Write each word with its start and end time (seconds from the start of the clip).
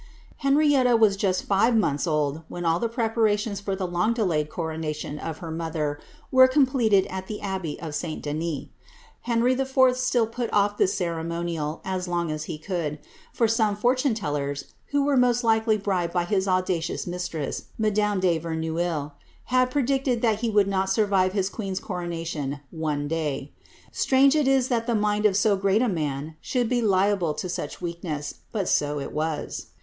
Henriette 0.37 0.99
was 0.99 1.15
just 1.15 1.43
five 1.43 1.75
months 1.77 2.07
old 2.07 2.41
when 2.49 2.65
all 2.65 2.79
the 2.79 2.89
preparations 2.89 3.59
for 3.59 3.75
the 3.75 3.85
long 3.85 4.13
delayed 4.15 4.49
coronation 4.49 5.19
of 5.19 5.37
her 5.45 5.51
mother 5.51 5.99
were 6.31 6.47
completed 6.47 7.05
at 7.05 7.27
the 7.27 7.39
abbey 7.39 7.79
of 7.79 7.93
St. 7.93 8.19
Denis. 8.19 8.65
Henry 9.21 9.51
IV. 9.53 9.95
still 9.95 10.25
put 10.25 10.51
off 10.51 10.75
this 10.79 10.95
ceremonial 10.95 11.81
as 11.85 12.07
long 12.07 12.31
as 12.31 12.45
he 12.45 12.57
could, 12.57 12.97
for 13.31 13.47
some 13.47 13.75
fortune 13.75 14.15
tellers, 14.15 14.73
who 14.87 15.03
were 15.05 15.15
most 15.15 15.43
likely 15.43 15.77
bribed 15.77 16.13
by 16.13 16.25
his 16.25 16.47
audacioi)s 16.47 17.05
mistress, 17.05 17.65
madame 17.77 18.19
de 18.19 18.39
Verneuil, 18.39 19.13
had 19.53 19.69
predicted 19.69 20.23
that 20.23 20.39
he 20.39 20.49
would 20.49 20.67
not 20.67 20.89
survive 20.89 21.33
his 21.33 21.47
queen's 21.47 21.79
coronation 21.79 22.59
one 22.71 23.07
day.' 23.07 23.51
Strange 23.91 24.35
it 24.35 24.47
is 24.47 24.67
that 24.67 24.87
the 24.87 24.95
mind 24.95 25.27
of 25.27 25.37
so 25.37 25.55
great 25.55 25.83
a 25.83 25.87
man 25.87 26.35
should 26.41 26.67
be 26.67 26.81
liable 26.81 27.35
to 27.35 27.47
such 27.47 27.83
weakness, 27.83 28.33
but 28.51 28.67
so 28.67 28.99
it 28.99 29.11
was. 29.11 29.67